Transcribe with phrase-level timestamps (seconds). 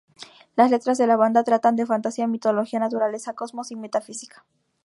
[0.55, 4.43] Las letras de la banda tratan de fantasía, mitología, naturaleza, cosmos y metafísica.